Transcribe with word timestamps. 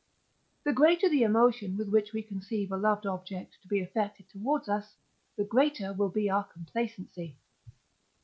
The 0.63 0.73
greater 0.73 1.07
the 1.07 1.21
emotion 1.21 1.77
with 1.77 1.87
which 1.87 2.11
we 2.11 2.23
conceive 2.23 2.71
a 2.71 2.75
loved 2.75 3.05
object 3.05 3.59
to 3.61 3.67
be 3.67 3.79
affected 3.81 4.27
towards 4.29 4.67
us, 4.67 4.95
the 5.35 5.43
greater 5.45 5.93
will 5.93 6.09
be 6.09 6.27
our 6.27 6.43
complacency. 6.45 7.37